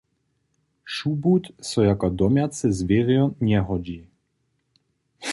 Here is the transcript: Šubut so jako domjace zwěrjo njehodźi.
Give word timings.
Šubut 0.93 1.49
so 1.67 1.79
jako 1.87 2.09
domjace 2.21 2.67
zwěrjo 2.79 3.23
njehodźi. 3.47 3.99